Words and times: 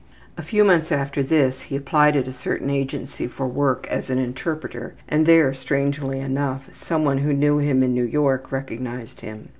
A 0.35 0.41
few 0.41 0.63
months 0.63 0.91
after 0.91 1.21
this 1.21 1.61
he 1.61 1.75
applied 1.75 2.15
at 2.15 2.27
a 2.27 2.33
certain 2.33 2.71
agency 2.71 3.27
for 3.27 3.45
work 3.47 3.85
as 3.87 4.09
an 4.09 4.17
interpreter 4.17 4.95
and 5.07 5.27
there, 5.27 5.53
strangely 5.53 6.19
enough, 6.19 6.71
some 6.75 7.05
one 7.05 7.19
who 7.19 7.33
knew 7.33 7.59
him 7.59 7.83
in 7.83 7.93
New 7.93 8.05
York 8.05 8.51
recognized 8.51 9.21
him. 9.21 9.49